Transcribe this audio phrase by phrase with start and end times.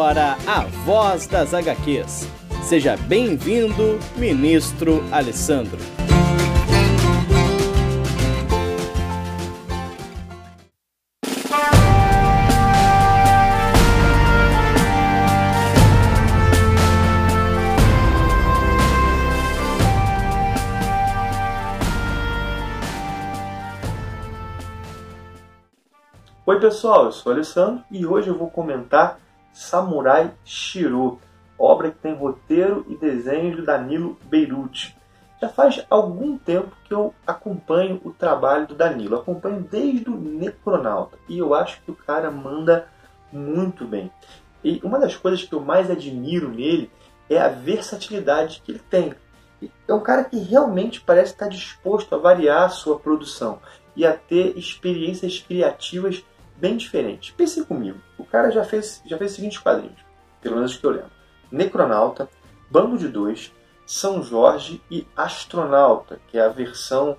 [0.00, 2.26] Agora a Voz das HQs.
[2.62, 5.76] Seja bem-vindo, Ministro Alessandro.
[26.46, 29.20] Oi pessoal, eu sou o Alessandro e hoje eu vou comentar
[29.60, 31.20] Samurai Shiro,
[31.58, 34.96] obra que tem roteiro e desenho de Danilo Beirute.
[35.38, 41.18] Já faz algum tempo que eu acompanho o trabalho do Danilo, acompanho desde o Necronauta
[41.28, 42.88] e eu acho que o cara manda
[43.30, 44.10] muito bem.
[44.64, 46.90] E uma das coisas que eu mais admiro nele
[47.28, 49.14] é a versatilidade que ele tem.
[49.86, 53.60] É um cara que realmente parece estar disposto a variar a sua produção
[53.94, 56.24] e a ter experiências criativas
[56.60, 57.32] bem diferente.
[57.32, 60.00] Pense comigo, o cara já fez, já fez os seguintes quadrinhos,
[60.40, 61.10] pelo menos que eu lembro.
[61.50, 62.28] Necronauta,
[62.70, 63.52] Bando de Dois,
[63.86, 67.16] São Jorge e Astronauta, que é a versão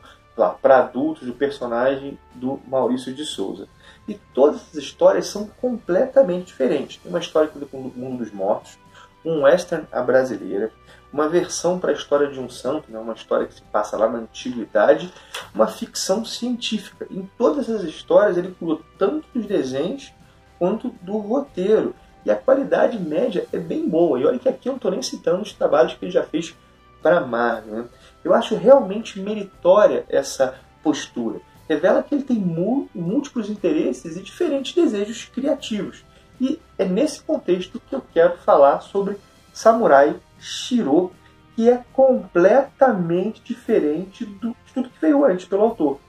[0.61, 3.67] para adultos do personagem do Maurício de Souza.
[4.07, 6.97] E todas essas histórias são completamente diferentes.
[6.97, 8.77] Tem uma história do mundo dos mortos,
[9.23, 10.71] um western à brasileira,
[11.11, 14.09] uma versão para a história de um santo, né, uma história que se passa lá
[14.09, 15.11] na antiguidade,
[15.53, 17.05] uma ficção científica.
[17.09, 20.11] Em todas essas histórias ele cuidou tanto dos desenhos
[20.57, 21.95] quanto do roteiro.
[22.23, 24.19] E a qualidade média é bem boa.
[24.19, 26.55] E olha que aqui eu não estou nem citando os trabalhos que ele já fez
[27.01, 27.73] para Marvel.
[27.73, 27.85] Né?
[28.23, 31.41] Eu acho realmente meritória essa postura.
[31.67, 36.05] Revela que ele tem múltiplos interesses e diferentes desejos criativos.
[36.41, 39.15] E é nesse contexto que eu quero falar sobre
[39.53, 41.11] Samurai Shiro,
[41.55, 45.99] que é completamente diferente do, tudo que veio antes pelo autor.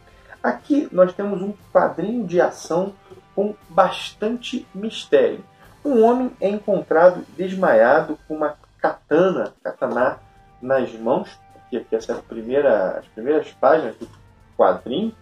[0.42, 2.94] Aqui nós temos um quadrinho de ação
[3.34, 5.44] com bastante mistério.
[5.84, 10.18] Um homem é encontrado desmaiado com uma katana, katana
[10.62, 11.28] nas mãos,
[11.68, 14.08] que aqui essa é primeira, as primeiras páginas do
[14.56, 15.14] quadrinho.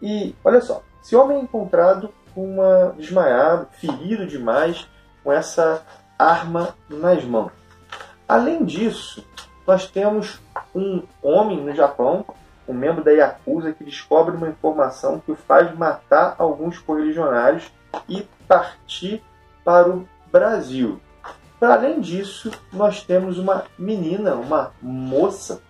[0.00, 4.88] E olha só, esse homem é encontrado uma desmaiado, ferido demais,
[5.22, 5.82] com essa
[6.18, 7.52] arma nas mãos.
[8.28, 9.24] Além disso,
[9.66, 10.40] nós temos
[10.74, 12.24] um homem no Japão,
[12.66, 17.70] um membro da Yakuza, que descobre uma informação que o faz matar alguns correligionários
[18.08, 19.22] e partir
[19.64, 21.00] para o Brasil.
[21.60, 25.62] Para além disso, nós temos uma menina, uma moça,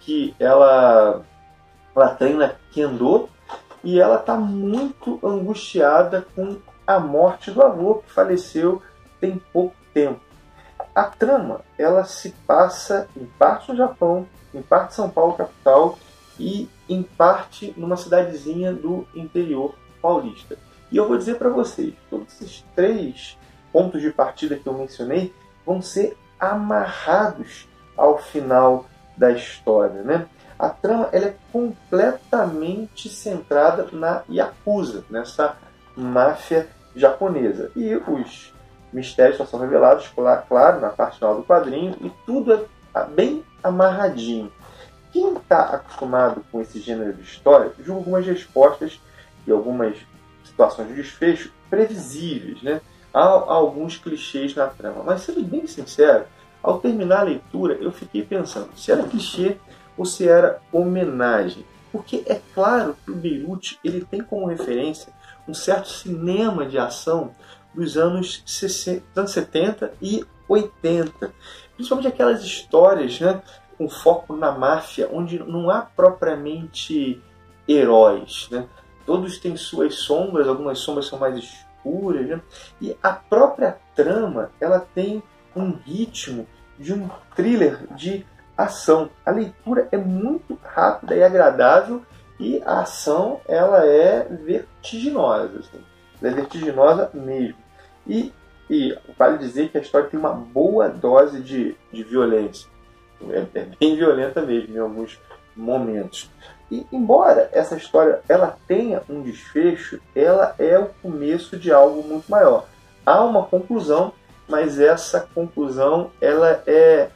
[0.00, 1.22] que ela,
[1.94, 3.28] ela treina Kendo
[3.82, 8.82] e ela está muito angustiada com a morte do avô, que faleceu
[9.20, 10.20] tem pouco tempo.
[10.94, 15.98] A trama ela se passa em parte no Japão, em parte São Paulo capital
[16.38, 20.58] e em parte numa cidadezinha do interior paulista.
[20.90, 23.38] E eu vou dizer para vocês, todos esses três
[23.72, 25.32] pontos de partida que eu mencionei
[25.64, 28.86] vão ser amarrados ao final
[29.16, 30.26] da história, né?
[30.60, 35.56] A trama ela é completamente centrada na Yakuza, nessa
[35.96, 37.70] máfia japonesa.
[37.74, 38.52] E os
[38.92, 40.12] mistérios só são revelados,
[40.46, 44.52] claro, na parte final do quadrinho, e tudo é bem amarradinho.
[45.10, 49.00] Quem está acostumado com esse gênero de história, julga algumas respostas
[49.46, 49.96] e algumas
[50.44, 52.82] situações de desfecho previsíveis, né?
[53.14, 56.26] Há, há alguns clichês na trama, mas sendo bem sincero,
[56.62, 59.56] ao terminar a leitura eu fiquei pensando se era clichê
[60.00, 61.62] ou se era homenagem.
[61.92, 65.12] Porque é claro que o Beirute ele tem como referência
[65.46, 67.32] um certo cinema de ação
[67.74, 71.30] dos anos, 60, anos 70 e 80.
[71.74, 73.42] Principalmente aquelas histórias né,
[73.76, 77.22] com foco na máfia, onde não há propriamente
[77.68, 78.48] heróis.
[78.50, 78.66] Né?
[79.04, 82.26] Todos têm suas sombras, algumas sombras são mais escuras.
[82.26, 82.40] Né?
[82.80, 85.22] E a própria trama ela tem
[85.54, 86.46] um ritmo
[86.78, 88.24] de um thriller de
[88.64, 89.10] ação.
[89.24, 92.02] A leitura é muito rápida e agradável
[92.38, 95.60] e a ação ela é vertiginosa.
[95.60, 95.84] Assim.
[96.20, 97.58] Ela é vertiginosa mesmo.
[98.06, 98.32] E,
[98.68, 102.68] e vale dizer que a história tem uma boa dose de, de violência.
[103.30, 105.20] É, é bem violenta mesmo em alguns
[105.54, 106.30] momentos.
[106.70, 112.30] E embora essa história ela tenha um desfecho, ela é o começo de algo muito
[112.30, 112.66] maior.
[113.04, 114.12] Há uma conclusão
[114.50, 117.08] mas essa conclusão ela é,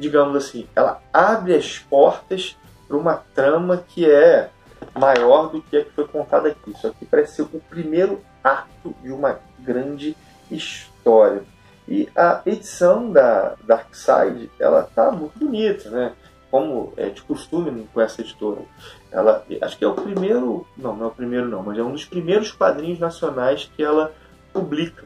[0.00, 2.56] digamos assim, ela abre as portas
[2.88, 4.50] para uma trama que é
[4.98, 6.72] maior do que a que foi contada aqui.
[6.72, 10.16] Isso aqui parece ser o primeiro ato de uma grande
[10.50, 11.42] história.
[11.86, 16.12] E a edição da Dark Side, ela tá muito bonita, né?
[16.50, 18.62] Como é de costume com essa editora.
[19.12, 21.92] Ela, acho que é o primeiro, não, não é o primeiro não, mas é um
[21.92, 24.12] dos primeiros quadrinhos nacionais que ela
[24.52, 25.04] publica.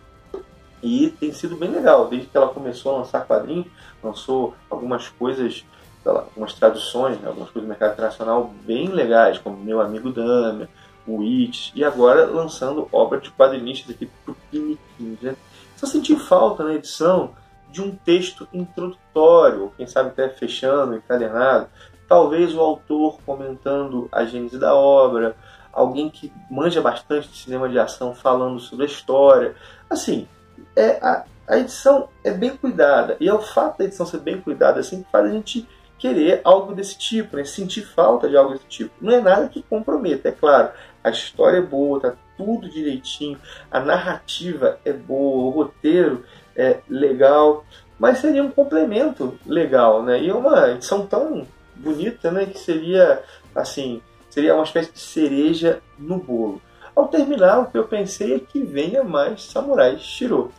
[0.84, 3.66] E tem sido bem legal, desde que ela começou a lançar quadrinhos,
[4.02, 5.64] lançou algumas coisas,
[6.04, 10.68] lá, algumas traduções, né, algumas coisas do mercado internacional bem legais, como Meu Amigo Dama,
[11.06, 15.18] o It, e agora lançando obra de quadrinistas aqui pro Piniquim.
[15.22, 15.34] Né?
[15.74, 17.30] Só senti falta na edição
[17.70, 21.66] de um texto introdutório, quem sabe até fechando, encadernado,
[22.06, 25.34] talvez o autor comentando a gênese da obra,
[25.72, 29.56] alguém que manja bastante de cinema de ação falando sobre a história.
[29.88, 30.28] Assim,
[30.76, 34.40] é, a, a edição é bem cuidada, e é o fato da edição ser bem
[34.40, 35.68] cuidada assim que faz a gente
[35.98, 37.44] querer algo desse tipo, né?
[37.44, 38.92] sentir falta de algo desse tipo.
[39.00, 40.70] Não é nada que comprometa, é claro.
[41.02, 43.38] A história é boa, tá tudo direitinho,
[43.70, 46.24] a narrativa é boa, o roteiro
[46.56, 47.64] é legal,
[47.98, 50.20] mas seria um complemento legal, né?
[50.20, 52.46] E é uma edição tão bonita, né?
[52.46, 53.22] Que seria
[53.54, 56.60] assim, seria uma espécie de cereja no bolo.
[56.94, 60.52] Ao terminar, o que eu pensei é que venha mais Samurai Shiro.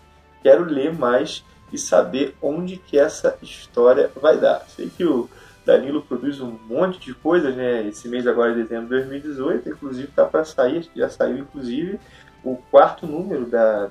[0.46, 1.44] Quero ler mais
[1.74, 4.60] e saber onde que essa história vai dar.
[4.68, 5.28] Sei que o
[5.66, 7.88] Danilo produz um monte de coisas, né?
[7.88, 12.00] Esse mês agora de dezembro de 2018, inclusive está para sair, já saiu inclusive
[12.44, 13.90] o quarto número da,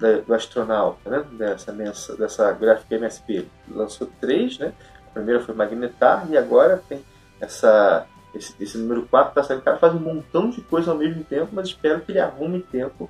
[0.00, 1.24] da do astronauta, né?
[1.38, 3.46] Dessa, dessa, dessa gráfica MSP.
[3.70, 4.72] Lançou três, né?
[5.06, 7.00] A primeira foi Magnetar e agora tem
[7.40, 9.60] essa esse, esse número 4 está saindo.
[9.60, 12.60] O cara faz um montão de coisa ao mesmo tempo, mas espero que ele arrume
[12.60, 13.08] tempo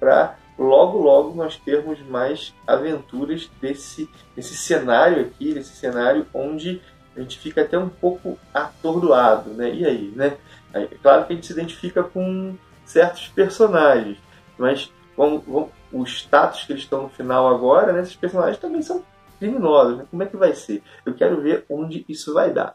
[0.00, 6.80] para logo, logo nós termos mais aventuras desse, desse cenário aqui, desse cenário onde
[7.16, 9.72] a gente fica até um pouco atordoado, né?
[9.74, 10.36] E aí, né?
[10.72, 12.54] É claro que a gente se identifica com
[12.86, 14.18] certos personagens,
[14.56, 18.00] mas vamos, vamos, o status que eles estão no final agora, né?
[18.00, 19.04] Esses personagens também são
[19.38, 20.04] criminosos, né?
[20.10, 20.82] Como é que vai ser?
[21.04, 22.74] Eu quero ver onde isso vai dar.